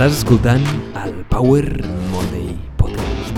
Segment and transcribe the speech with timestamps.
[0.00, 0.62] Estàs escoltant
[0.96, 1.66] el Power
[2.08, 3.34] Monday Podcast.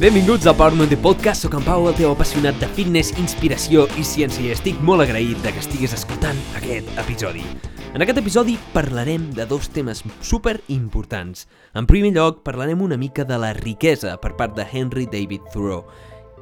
[0.00, 4.08] Benvinguts al Power Monday Podcast, sóc en Pau, el teu apassionat de fitness, inspiració i
[4.08, 7.44] ciència i estic molt agraït de que estiguis escoltant aquest episodi.
[7.92, 11.44] En aquest episodi parlarem de dos temes super importants.
[11.76, 15.84] En primer lloc, parlarem una mica de la riquesa per part de Henry David Thoreau.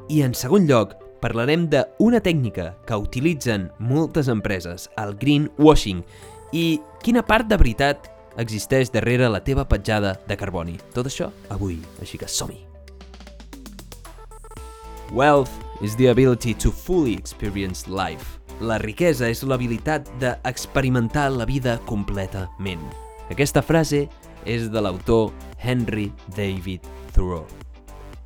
[0.07, 6.03] I en segon lloc, parlarem d'una tècnica que utilitzen moltes empreses, el greenwashing,
[6.53, 10.77] i quina part de veritat existeix darrere la teva petjada de carboni.
[10.93, 12.61] Tot això avui, així que som-hi!
[15.15, 15.51] Wealth
[15.81, 18.39] is the ability to fully experience life.
[18.61, 22.83] La riquesa és l'habilitat d'experimentar la vida completament.
[23.33, 24.05] Aquesta frase
[24.45, 26.85] és de l'autor Henry David
[27.15, 27.45] Thoreau.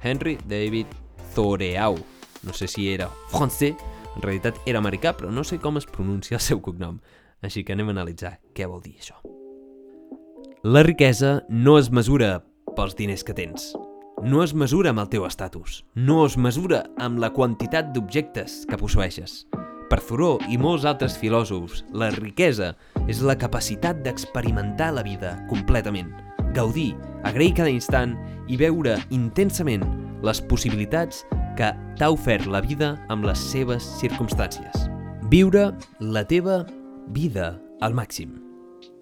[0.03, 0.87] Henry David
[1.35, 1.99] Thoreau.
[2.43, 3.75] No sé si era francès,
[4.15, 6.99] en realitat era americà, però no sé com es pronuncia el seu cognom.
[7.43, 9.19] Així que anem a analitzar què vol dir això.
[10.63, 12.41] La riquesa no es mesura
[12.75, 13.71] pels diners que tens,
[14.23, 18.79] no es mesura amb el teu estatus, no es mesura amb la quantitat d'objectes que
[18.79, 19.45] possueixes.
[19.89, 22.73] Per Thoreau i molts altres filòsofs, la riquesa
[23.07, 26.11] és la capacitat d'experimentar la vida completament,
[26.53, 26.91] gaudir,
[27.23, 28.17] agrair cada instant
[28.51, 29.87] i veure intensament
[30.21, 31.23] les possibilitats
[31.59, 34.87] que t'ha ofert la vida amb les seves circumstàncies.
[35.29, 36.63] Viure la teva
[37.11, 38.37] vida al màxim.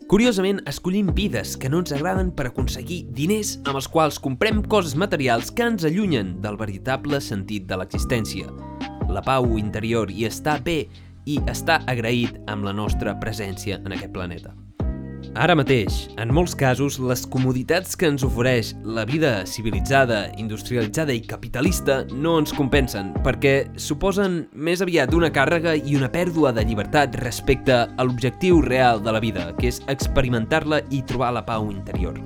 [0.07, 4.95] Curiosament, escollim vides que no ens agraden per aconseguir diners amb els quals comprem coses
[4.95, 8.47] materials que ens allunyen del veritable sentit de l'existència.
[9.11, 10.85] La pau interior i estar bé
[11.27, 14.55] i estar agraït amb la nostra presència en aquest planeta.
[15.37, 21.21] Ara mateix, en molts casos, les comoditats que ens ofereix la vida civilitzada, industrialitzada i
[21.29, 27.19] capitalista no ens compensen, perquè suposen més aviat una càrrega i una pèrdua de llibertat
[27.21, 32.17] respecte a l'objectiu real de la vida, que és experimentar-la i trobar la pau interior.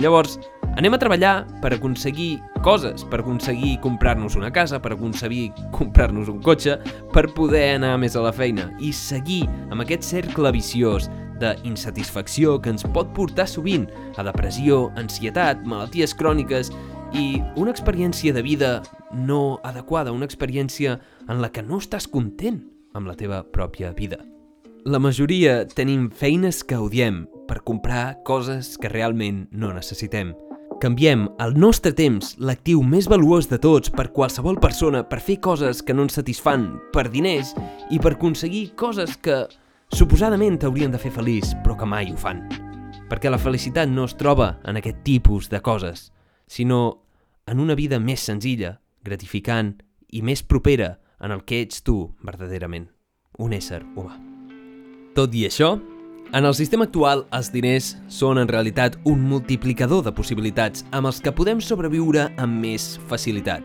[0.00, 0.38] Llavors,
[0.80, 6.40] anem a treballar per aconseguir coses, per aconseguir comprar-nos una casa, per aconseguir comprar-nos un
[6.44, 6.80] cotxe,
[7.12, 12.72] per poder anar més a la feina i seguir amb aquest cercle viciós d'insatisfacció que
[12.74, 13.86] ens pot portar sovint
[14.16, 16.72] a depressió, ansietat, malalties cròniques
[17.14, 18.70] i una experiència de vida
[19.12, 20.98] no adequada, una experiència
[21.28, 22.62] en la que no estàs content
[22.96, 24.18] amb la teva pròpia vida.
[24.86, 30.34] La majoria tenim feines que odiem per comprar coses que realment no necessitem.
[30.78, 35.80] Canviem el nostre temps, l'actiu més valuós de tots per qualsevol persona, per fer coses
[35.82, 37.54] que no ens satisfan, per diners
[37.90, 39.46] i per aconseguir coses que
[39.92, 42.42] suposadament t'haurien de fer feliç, però que mai ho fan.
[43.06, 46.10] Perquè la felicitat no es troba en aquest tipus de coses,
[46.46, 47.02] sinó
[47.46, 49.76] en una vida més senzilla, gratificant
[50.10, 52.88] i més propera en el que ets tu verdaderament,
[53.38, 54.16] un ésser humà.
[55.14, 55.76] Tot i això,
[56.34, 61.22] en el sistema actual, els diners són en realitat un multiplicador de possibilitats amb els
[61.22, 63.62] que podem sobreviure amb més facilitat.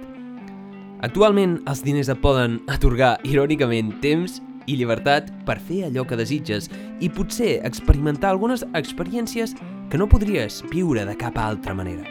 [1.02, 4.38] Actualment, els diners et poden atorgar, irònicament, temps
[4.72, 6.72] i llibertat per fer allò que desitges
[7.04, 9.54] i potser experimentar algunes experiències
[9.92, 12.08] que no podries viure de cap altra manera.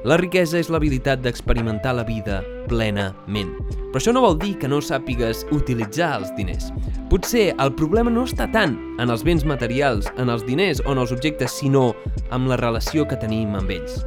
[0.00, 2.38] La riquesa és l'habilitat d'experimentar la vida
[2.70, 3.50] plenament.
[3.90, 6.70] Però això no vol dir que no sàpigues utilitzar els diners.
[7.12, 11.02] Potser el problema no està tant en els béns materials, en els diners o en
[11.02, 11.90] els objectes, sinó
[12.32, 14.00] amb la relació que tenim amb ells.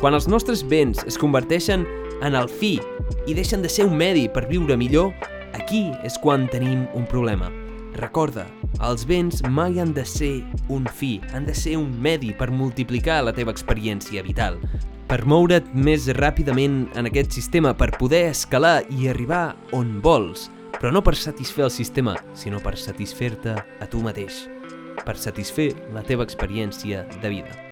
[0.00, 1.84] Quan els nostres béns es converteixen
[2.24, 2.78] en el fi
[3.26, 5.12] i deixen de ser un medi per viure millor,
[5.56, 7.48] Aquí és quan tenim un problema.
[7.98, 8.44] Recorda,
[8.84, 13.22] els béns mai han de ser un fi, han de ser un medi per multiplicar
[13.24, 14.60] la teva experiència vital,
[15.08, 20.92] per moure't més ràpidament en aquest sistema, per poder escalar i arribar on vols, però
[20.92, 24.44] no per satisfer el sistema, sinó per satisfer-te a tu mateix,
[25.04, 27.67] per satisfer la teva experiència de vida.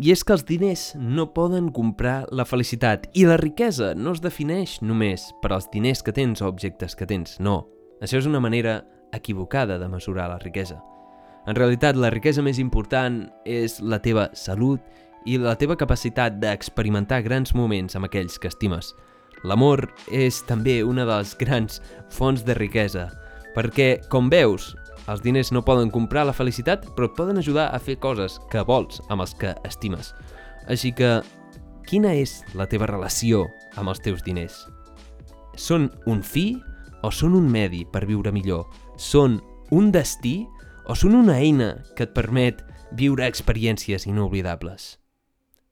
[0.00, 4.22] I és que els diners no poden comprar la felicitat i la riquesa no es
[4.24, 7.66] defineix només per als diners que tens o objectes que tens, no.
[8.00, 8.80] Això és una manera
[9.12, 10.80] equivocada de mesurar la riquesa.
[11.46, 14.80] En realitat, la riquesa més important és la teva salut
[15.26, 18.94] i la teva capacitat d'experimentar grans moments amb aquells que estimes.
[19.44, 21.82] L'amor és també una de les grans
[22.14, 23.08] fonts de riquesa,
[23.56, 24.72] perquè, com veus,
[25.10, 28.62] els diners no poden comprar la felicitat, però et poden ajudar a fer coses que
[28.66, 30.12] vols amb els que estimes.
[30.70, 31.20] Així que,
[31.88, 33.46] quina és la teva relació
[33.76, 34.62] amb els teus diners?
[35.58, 36.54] Són un fi
[37.02, 38.68] o són un medi per viure millor?
[38.96, 39.40] Són
[39.74, 40.42] un destí
[40.86, 42.62] o són una eina que et permet
[42.94, 45.01] viure experiències inoblidables?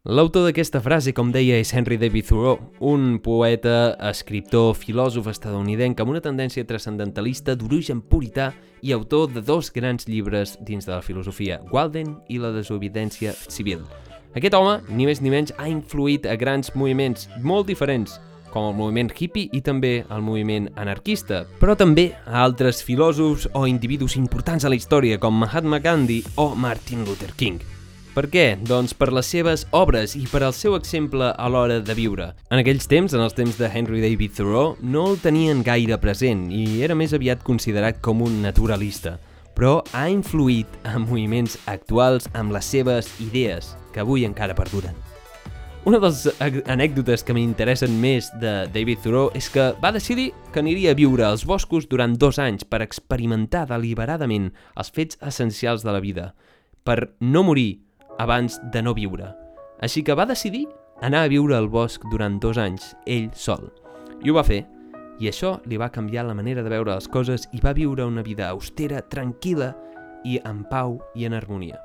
[0.08, 2.55] L'autor d'aquesta frase, com deia, és Henry David Thoreau,
[2.88, 8.47] un poeta, escriptor, filòsof estadounidenc amb una tendència transcendentalista d'origen purità
[8.81, 13.82] i autor de dos grans llibres dins de la filosofia, Walden i la desobediència civil.
[14.32, 18.14] Aquest home, ni més ni menys, ha influït a grans moviments molt diferents,
[18.55, 23.67] com el moviment hippie i també el moviment anarquista, però també a altres filòsofs o
[23.69, 27.61] individus importants a la història com Mahatma Gandhi o Martin Luther King.
[28.10, 28.56] Per què?
[28.66, 32.32] Doncs per les seves obres i per al seu exemple a l'hora de viure.
[32.50, 36.48] En aquells temps, en els temps de Henry David Thoreau, no el tenien gaire present
[36.50, 39.12] i era més aviat considerat com un naturalista,
[39.54, 44.96] però ha influït en moviments actuals amb les seves idees, que avui encara perduren.
[45.86, 50.58] Una de les anècdotes que m'interessen més de David Thoreau és que va decidir que
[50.64, 55.94] aniria a viure als boscos durant dos anys per experimentar deliberadament els fets essencials de
[55.94, 56.26] la vida,
[56.82, 57.86] per no morir
[58.18, 59.30] abans de no viure.
[59.80, 60.66] Així que va decidir
[61.00, 63.70] anar a viure al bosc durant dos anys, ell sol.
[64.20, 64.64] I ho va fer,
[65.20, 68.24] i això li va canviar la manera de veure les coses i va viure una
[68.24, 69.74] vida austera, tranquil·la
[70.24, 71.80] i en pau i en harmonia.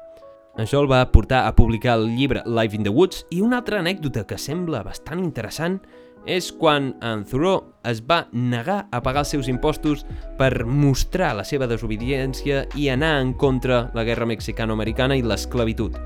[0.55, 3.81] Això el va portar a publicar el llibre Life in the Woods i una altra
[3.83, 5.81] anècdota que sembla bastant interessant
[6.25, 10.03] és quan en Thoreau es va negar a pagar els seus impostos
[10.39, 15.97] per mostrar la seva desobediència i anar en contra la guerra mexicano-americana i l'esclavitud.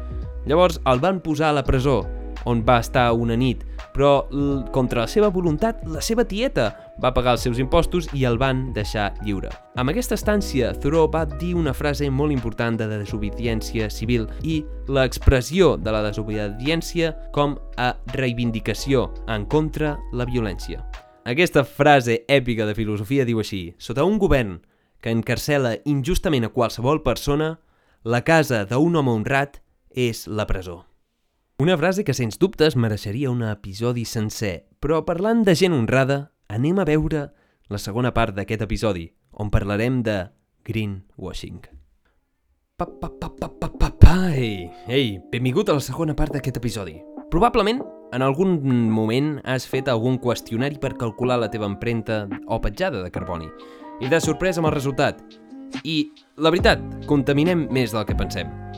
[0.45, 2.03] Llavors el van posar a la presó,
[2.45, 3.63] on va estar una nit,
[3.93, 4.27] però
[4.73, 6.69] contra la seva voluntat, la seva tieta
[7.01, 9.51] va pagar els seus impostos i el van deixar lliure.
[9.79, 15.75] Amb aquesta estància, Thoreau va dir una frase molt important de desobediència civil i l'expressió
[15.77, 20.83] de la desobediència com a reivindicació en contra la violència.
[21.29, 24.59] Aquesta frase èpica de filosofia diu així Sota un govern
[24.99, 27.57] que encarcela injustament a qualsevol persona,
[28.03, 29.61] la casa d'un home honrat
[29.95, 30.88] és la presó.
[31.59, 36.77] Una frase que, sens dubtes, mereixeria un episodi sencer, però parlant de gent honrada, anem
[36.79, 37.25] a veure
[37.67, 40.15] la segona part d'aquest episodi, on parlarem de
[40.63, 41.59] greenwashing.
[42.79, 46.61] Pa, pa, pa, pa, pa, pa, pa, ei, ei, benvingut a la segona part d'aquest
[46.61, 46.95] episodi.
[47.27, 47.83] Probablement,
[48.15, 48.55] en algun
[48.87, 53.51] moment has fet algun qüestionari per calcular la teva empremta o petjada de carboni
[53.99, 55.19] i de sorpresa amb el resultat.
[55.83, 56.05] I,
[56.39, 58.68] la veritat, contaminem més del que pensem.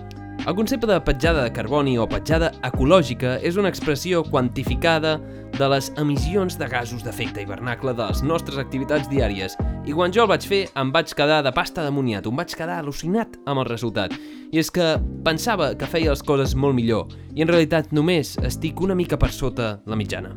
[0.47, 5.19] El concepte de petjada de carboni o petjada ecològica és una expressió quantificada
[5.53, 9.53] de les emissions de gasos d'efecte hivernacle de les nostres activitats diàries.
[9.85, 12.55] I quan jo el vaig fer, em vaig quedar de pasta de moniat, em vaig
[12.57, 14.15] quedar al·lucinat amb el resultat.
[14.49, 18.81] I és que pensava que feia les coses molt millor, i en realitat només estic
[18.81, 20.33] una mica per sota la mitjana.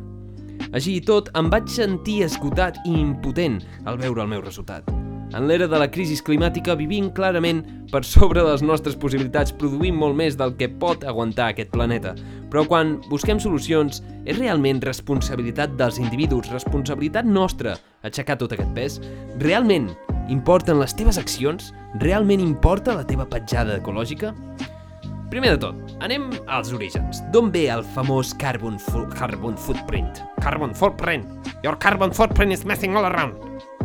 [0.69, 3.57] Així i tot, em vaig sentir esgotat i impotent
[3.89, 4.85] al veure el meu resultat.
[5.35, 7.57] En l'era de la crisi climàtica vivim clarament
[7.91, 12.13] per sobre de les nostres possibilitats, produint molt més del que pot aguantar aquest planeta.
[12.53, 17.75] Però quan busquem solucions, és realment responsabilitat dels individus, responsabilitat nostra,
[18.07, 19.01] aixecar tot aquest pes?
[19.43, 19.91] Realment
[20.31, 21.73] importen les teves accions?
[21.99, 24.31] Realment importa la teva petjada ecològica?
[25.33, 27.19] Primer de tot, anem als orígens.
[27.35, 28.79] D'on ve el famós carbon,
[29.19, 30.23] carbon footprint?
[30.39, 31.27] Carbon footprint!
[31.65, 33.35] Your carbon footprint is messing all around!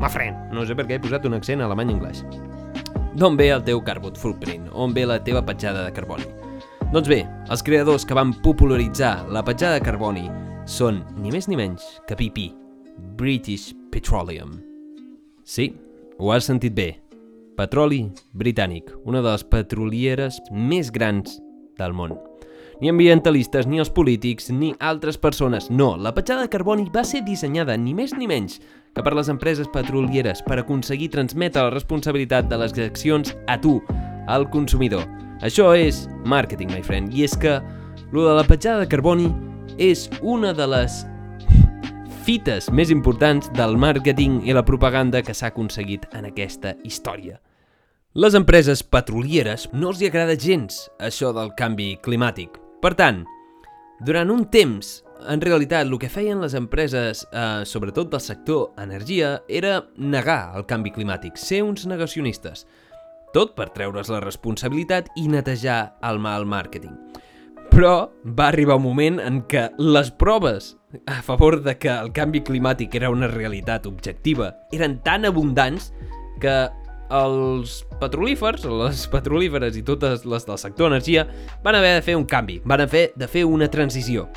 [0.01, 0.49] My friend.
[0.57, 2.23] No sé per què he posat un accent alemany-anglès.
[3.21, 4.71] D'on ve el teu carbon footprint?
[4.73, 6.25] On ve la teva petjada de carboni?
[6.91, 7.21] Doncs bé,
[7.53, 10.25] els creadors que van popularitzar la petjada de carboni
[10.65, 12.49] són ni més ni menys que BP,
[13.21, 14.57] British Petroleum.
[15.45, 15.69] Sí,
[16.19, 16.95] ho has sentit bé.
[17.61, 21.37] Petroli britànic, una de les petrolieres més grans
[21.77, 22.17] del món
[22.81, 25.71] ni ambientalistes, ni els polítics, ni altres persones.
[25.71, 28.61] No, la petjada de carboni va ser dissenyada ni més ni menys
[28.95, 33.79] que per les empreses petrolieres per aconseguir transmetre la responsabilitat de les accions a tu,
[34.27, 35.05] al consumidor.
[35.45, 37.61] Això és marketing, my friend, i és que
[38.13, 39.31] lo de la petjada de carboni
[39.79, 41.05] és una de les
[42.27, 47.41] fites més importants del màrqueting i la propaganda que s'ha aconseguit en aquesta història.
[48.13, 52.60] Les empreses petrolieres no els hi agrada gens això del canvi climàtic.
[52.81, 53.25] Per tant,
[54.01, 54.87] durant un temps,
[55.29, 60.65] en realitat, el que feien les empreses, eh, sobretot del sector energia, era negar el
[60.65, 62.65] canvi climàtic, ser uns negacionistes.
[63.35, 66.97] Tot per treure's la responsabilitat i netejar el mal màrqueting.
[67.71, 72.41] Però va arribar un moment en què les proves a favor de que el canvi
[72.41, 75.93] climàtic era una realitat objectiva eren tan abundants
[76.41, 76.57] que
[77.11, 81.27] els petrolífers, les petrolíferes i totes les del sector energia
[81.65, 84.29] van haver de fer un canvi, van haver de fer una transició.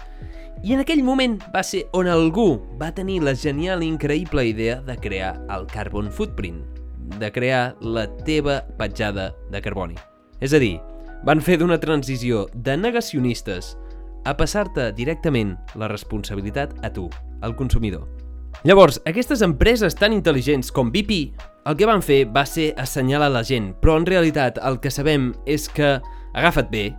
[0.63, 4.79] I en aquell moment va ser on algú va tenir la genial i increïble idea
[4.81, 6.63] de crear el Carbon Footprint,
[7.19, 9.97] de crear la teva petjada de carboni.
[10.39, 10.77] És a dir,
[11.27, 13.73] van fer d'una transició de negacionistes
[14.23, 17.09] a passar-te directament la responsabilitat a tu,
[17.43, 18.07] al consumidor.
[18.63, 21.33] Llavors, aquestes empreses tan intel·ligents com BP,
[21.65, 25.31] el que van fer va ser assenyalar la gent, però en realitat el que sabem
[25.47, 25.95] és que,
[26.35, 26.89] agafa't bé,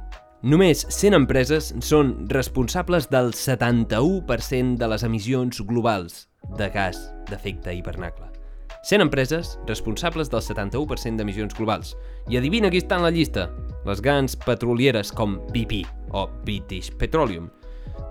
[0.43, 6.25] només 100 empreses són responsables del 71% de les emissions globals
[6.59, 8.31] de gas d'efecte hivernacle.
[8.85, 11.95] 100 empreses responsables del 71% d'emissions globals.
[12.29, 13.49] I adivina qui està en la llista?
[13.89, 17.49] Les grans petrolieres com BP o British Petroleum–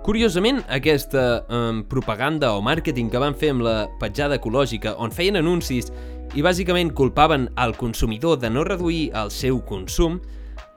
[0.03, 5.39] Curiosament, aquesta eh, propaganda o màrqueting que van fer amb la petjada ecològica, on feien
[5.39, 5.93] anuncis
[6.33, 10.17] i bàsicament culpaven al consumidor de no reduir el seu consum,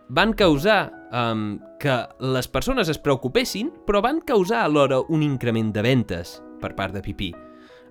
[0.08, 5.82] van causar eh, que les persones es preocupessin, però van causar alhora un increment de
[5.82, 7.32] ventes per part de Pipí.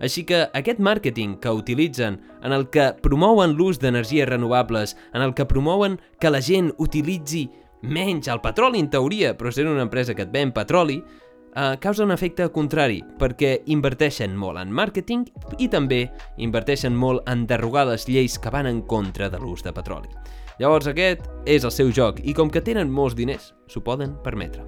[0.04, 5.34] Així que aquest màrqueting que utilitzen, en el que promouen l'ús d'energies renovables, en el
[5.34, 7.48] que promouen que la gent utilitzi
[7.82, 11.00] menys el petroli en teoria, però sent una empresa que et ven petroli,
[11.56, 15.26] eh, causa un efecte contrari, perquè inverteixen molt en màrqueting
[15.60, 16.06] i també
[16.38, 20.12] inverteixen molt en derrogar les lleis que van en contra de l'ús de petroli.
[20.60, 24.64] Llavors aquest és el seu joc i com que tenen molts diners, s'ho poden permetre.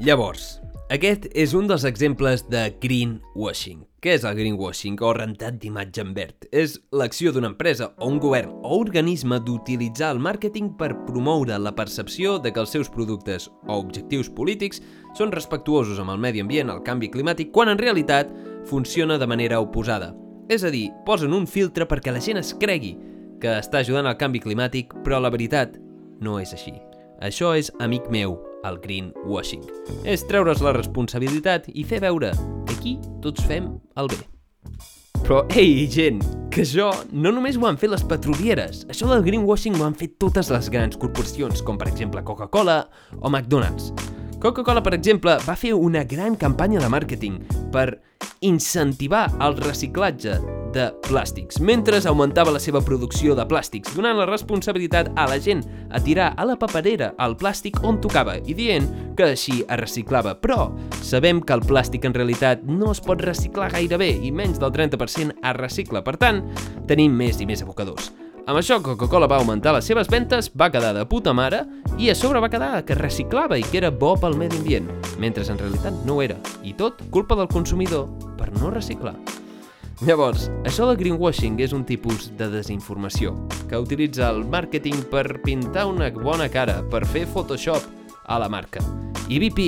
[0.00, 3.80] Llavors, aquest és un dels exemples de greenwashing.
[3.98, 6.46] Què és el greenwashing o rentat d'imatge en verd?
[6.54, 11.74] És l'acció d'una empresa o un govern o organisme d'utilitzar el màrqueting per promoure la
[11.74, 14.78] percepció de que els seus productes o objectius polítics
[15.18, 18.30] són respectuosos amb el medi ambient, el canvi climàtic, quan en realitat
[18.70, 20.14] funciona de manera oposada.
[20.48, 22.94] És a dir, posen un filtre perquè la gent es cregui
[23.42, 25.80] que està ajudant al canvi climàtic, però la veritat
[26.22, 26.78] no és així.
[27.18, 29.64] Això és, amic meu, el greenwashing.
[30.04, 32.32] És treure's la responsabilitat i fer veure
[32.66, 34.22] que aquí tots fem el bé.
[35.26, 36.20] Però, ei, gent,
[36.54, 38.84] que això no només ho han fet les petrolieres.
[38.92, 42.84] Això del greenwashing ho han fet totes les grans corporacions, com per exemple Coca-Cola
[43.18, 43.90] o McDonald's.
[44.38, 47.40] Coca-Cola, per exemple, va fer una gran campanya de màrqueting
[47.74, 47.88] per
[48.46, 50.36] incentivar el reciclatge
[50.76, 55.64] de plàstics, mentre augmentava la seva producció de plàstics, donant la responsabilitat a la gent
[55.90, 60.36] a tirar a la paperera el plàstic on tocava i dient que així es reciclava.
[60.40, 60.68] Però
[61.00, 64.74] sabem que el plàstic en realitat no es pot reciclar gaire bé i menys del
[64.74, 66.04] 30% es recicla.
[66.04, 66.44] Per tant,
[66.86, 68.12] tenim més i més abocadors.
[68.46, 71.64] Amb això, Coca-Cola va augmentar les seves ventes, va quedar de puta mare
[71.98, 75.42] i a sobre va quedar que reciclava i que era bo pel medi ambient, mentre
[75.50, 76.38] en realitat no ho era.
[76.62, 78.06] I tot culpa del consumidor
[78.38, 79.16] per no reciclar.
[80.04, 83.30] Llavors, això del greenwashing és un tipus de desinformació
[83.64, 87.86] que utilitza el màrqueting per pintar una bona cara, per fer Photoshop
[88.28, 88.82] a la marca.
[89.32, 89.64] I BP,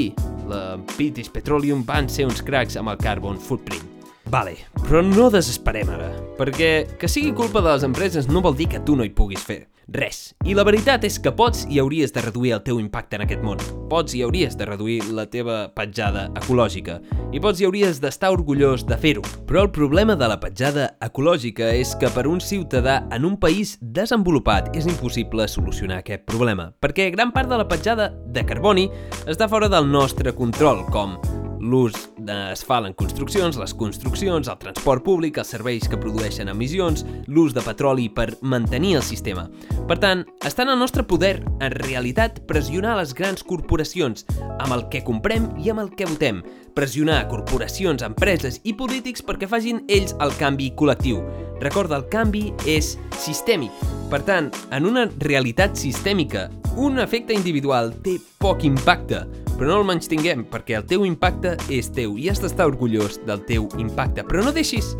[0.50, 3.88] la British Petroleum, van ser uns cracs amb el carbon footprint.
[4.28, 8.68] Vale, però no desesperem ara, perquè que sigui culpa de les empreses no vol dir
[8.68, 9.62] que tu no hi puguis fer.
[9.88, 10.34] Res.
[10.44, 13.40] I la veritat és que pots i hauries de reduir el teu impacte en aquest
[13.40, 13.60] món.
[13.88, 16.98] Pots i hauries de reduir la teva petjada ecològica.
[17.32, 19.24] I pots i hauries d'estar orgullós de fer-ho.
[19.48, 23.78] Però el problema de la petjada ecològica és que per un ciutadà en un país
[23.80, 28.90] desenvolupat és impossible solucionar aquest problema, perquè gran part de la petjada de carboni
[29.24, 31.16] està fora del nostre control, com
[31.58, 31.96] l'ús
[32.28, 37.54] es fa en construccions, les construccions, el transport públic, els serveis que produeixen emissions, l'ús
[37.56, 39.46] de petroli per mantenir el sistema.
[39.88, 44.26] Per tant, està en el nostre poder, en realitat, pressionar les grans corporacions
[44.58, 46.42] amb el que comprem i amb el que votem,
[46.76, 51.24] pressionar corporacions, empreses i polítics perquè facin ells el canvi col·lectiu.
[51.62, 53.74] Recorda, el canvi és sistèmic.
[54.08, 59.24] Per tant, en una realitat sistèmica, un efecte individual té poc impacte,
[59.58, 63.18] però no el menys tinguem, perquè el teu impacte és teu i has d'estar orgullós
[63.26, 64.22] del teu impacte.
[64.22, 64.94] Però no deixis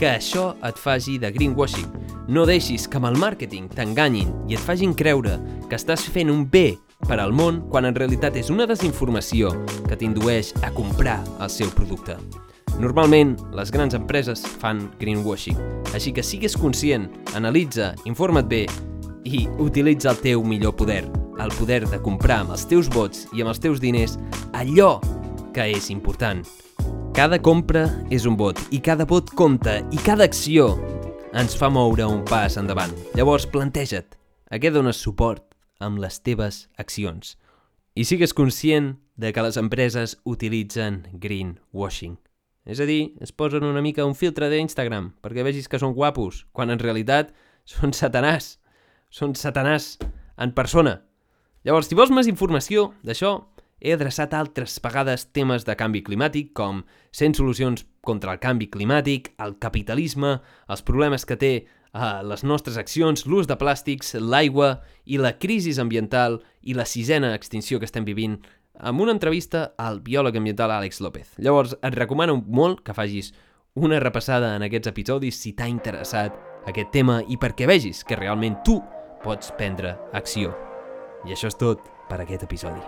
[0.00, 1.86] que això et faci de greenwashing.
[2.32, 5.36] No deixis que amb el màrqueting t'enganyin i et facin creure
[5.68, 9.52] que estàs fent un bé per al món quan en realitat és una desinformació
[9.86, 12.16] que t'indueix a comprar el seu producte.
[12.78, 15.58] Normalment, les grans empreses fan greenwashing,
[15.92, 18.66] així que sigues conscient, analitza, informa't bé
[19.26, 21.02] i utilitza el teu millor poder,
[21.38, 24.18] el poder de comprar amb els teus vots i amb els teus diners
[24.52, 24.98] allò
[25.54, 26.44] que és important.
[27.16, 30.70] Cada compra és un vot i cada vot compta i cada acció
[31.34, 32.94] ens fa moure un pas endavant.
[33.18, 34.14] Llavors planteja't
[34.50, 35.44] a què dones suport
[35.82, 37.36] amb les teves accions.
[37.98, 42.16] I sigues conscient de que les empreses utilitzen greenwashing.
[42.68, 46.44] És a dir, es posen una mica un filtre d'Instagram perquè vegis que són guapos,
[46.52, 47.32] quan en realitat
[47.64, 48.58] són satanàs.
[49.10, 49.96] Són satanàs
[50.36, 50.98] en persona.
[51.68, 53.34] Llavors, si vols més informació d'això,
[53.84, 56.78] he adreçat altres vegades temes de canvi climàtic com
[57.12, 61.50] 100 solucions contra el canvi climàtic, el capitalisme, els problemes que té
[61.92, 67.34] a les nostres accions, l'ús de plàstics, l'aigua i la crisi ambiental i la sisena
[67.36, 68.38] extinció que estem vivint
[68.80, 71.34] amb una entrevista al biòleg ambiental Àlex López.
[71.36, 73.34] Llavors, et recomano molt que facis
[73.74, 76.32] una repassada en aquests episodis si t'ha interessat
[76.64, 78.78] aquest tema i perquè vegis que realment tu
[79.20, 80.56] pots prendre acció.
[81.26, 82.82] I això és tot per aquest episodi.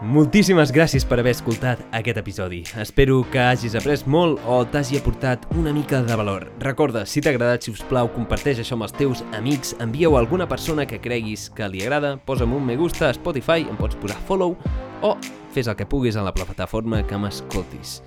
[0.00, 2.62] Moltíssimes gràcies per haver escoltat aquest episodi.
[2.80, 6.46] Espero que hagis après molt o t'hagi aportat una mica de valor.
[6.62, 10.22] Recorda, si t'ha agradat, si us plau, comparteix això amb els teus amics, envia-ho a
[10.24, 14.00] alguna persona que creguis que li agrada, posa'm un me gusta a Spotify, em pots
[14.00, 14.56] posar follow
[15.04, 15.12] o
[15.52, 17.98] fes el que puguis en la plataforma que m'escoltis.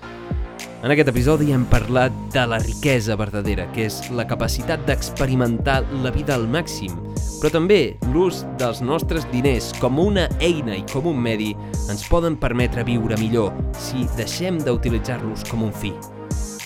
[0.84, 6.12] En aquest episodi hem parlat de la riquesa verdadera, que és la capacitat d'experimentar la
[6.12, 6.92] vida al màxim,
[7.40, 7.78] però també
[8.12, 11.54] l'ús dels nostres diners com una eina i com un medi
[11.88, 15.94] ens poden permetre viure millor si deixem d'utilitzar-los com un fi.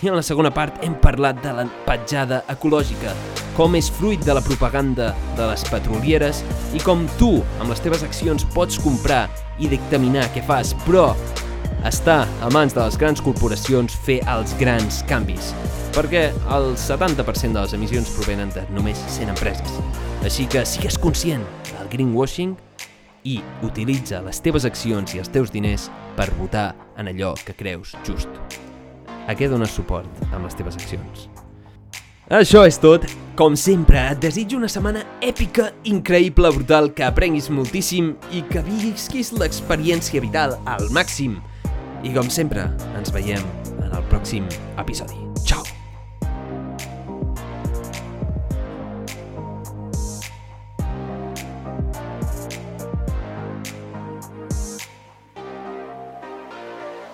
[0.02, 3.14] I en la segona part hem parlat de la petjada ecològica,
[3.54, 6.42] com és fruit de la propaganda de les petrolieres
[6.74, 9.28] i com tu, amb les teves accions, pots comprar
[9.62, 11.12] i dictaminar què fas, però
[11.86, 15.52] està a mans de les grans corporacions fer els grans canvis,
[15.94, 19.78] perquè el 70% de les emissions provenen de només 100 empreses.
[20.26, 22.56] Així que sigues conscient del greenwashing
[23.28, 27.94] i utilitza les teves accions i els teus diners per votar en allò que creus
[28.06, 28.28] just.
[29.28, 31.28] A què dones suport amb les teves accions?
[32.28, 33.06] Això és tot.
[33.38, 39.30] Com sempre, et desitjo una setmana èpica, increïble, brutal, que aprenguis moltíssim i que visquis
[39.32, 41.38] l'experiència vital al màxim.
[42.02, 43.42] I com sempre, ens veiem
[43.82, 44.46] en el pròxim
[44.78, 45.27] episodi.